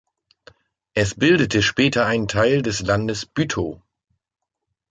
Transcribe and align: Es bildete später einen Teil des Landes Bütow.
Es 0.95 1.13
bildete 1.13 1.61
später 1.61 2.07
einen 2.07 2.27
Teil 2.27 2.63
des 2.63 2.79
Landes 2.81 3.27
Bütow. 3.27 3.83